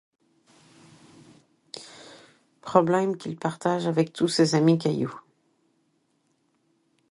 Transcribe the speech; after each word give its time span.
Problèmes 2.61 3.15
qu'il 3.17 3.37
partage 3.37 3.85
avec 3.85 4.11
tous 4.13 4.27
ses 4.27 4.55
amis 4.55 4.79
cailloux. 4.79 5.21